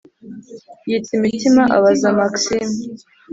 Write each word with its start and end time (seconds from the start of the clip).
yitsa 0.89 1.11
imitima 1.19 1.63
abaza 1.77 2.07
maxime 2.19 2.75